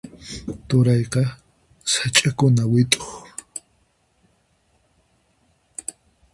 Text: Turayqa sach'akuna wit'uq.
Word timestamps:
Turayqa 0.67 1.23
sach'akuna 1.91 2.63
wit'uq. 2.71 3.05